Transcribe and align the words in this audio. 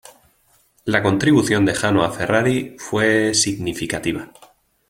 La 0.85 1.03
contribución 1.03 1.63
de 1.63 1.75
Jano 1.75 2.03
a 2.03 2.09
Ferrari 2.11 2.75
fue 2.79 3.35
significativa. 3.35 4.31